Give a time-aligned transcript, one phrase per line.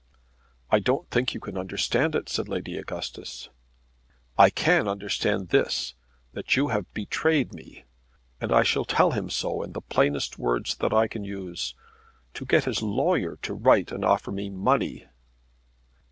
[0.71, 3.49] "I don't think you can understand it," said Lady Augustus.
[4.35, 5.93] "I can understand this,
[6.33, 7.85] that you have betrayed me;
[8.39, 11.75] and that I shall tell him so in the plainest words that I can use.
[12.33, 15.05] To get his lawyer to write and offer me money!"